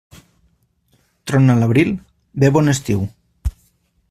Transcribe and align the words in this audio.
Trona 1.31 1.57
a 1.57 1.59
l'abril, 1.59 1.93
ve 2.45 2.53
bon 2.57 2.75
estiu. 2.77 3.05